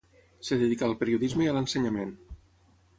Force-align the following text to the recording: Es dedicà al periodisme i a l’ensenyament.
Es 0.45 0.49
dedicà 0.61 0.87
al 0.89 0.97
periodisme 1.03 1.47
i 1.47 1.51
a 1.51 1.55
l’ensenyament. 1.59 2.19